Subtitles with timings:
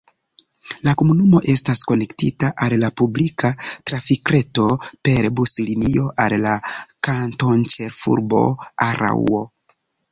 [0.87, 3.53] La komunumo estas konektita al la publika
[3.91, 4.67] trafikreto
[5.11, 6.59] per buslinio al la
[7.11, 8.47] kantonĉefurbo
[8.91, 9.47] Araŭo.